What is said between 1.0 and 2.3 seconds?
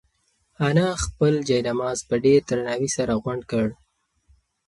خپل جاینماز په